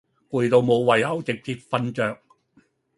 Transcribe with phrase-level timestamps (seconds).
[0.31, 2.17] 攰到無胃口直接瞓著